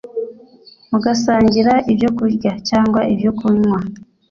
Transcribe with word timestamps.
mugasangira 0.91 1.73
ibyokurya 1.91 2.51
cyangwa 2.69 2.99
ibyokunywa 3.13 3.77